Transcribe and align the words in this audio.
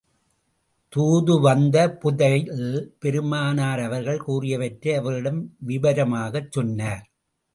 தூது 0.93 1.33
வந்த 1.41 1.77
புதைல், 1.99 2.47
பெருமானார் 2.99 3.79
அவர்கள் 3.79 4.23
கூறியவற்றை 4.27 4.93
அவர்களிடம் 4.95 5.41
விவரமாகச் 5.67 6.51
சொன்னார். 6.51 7.05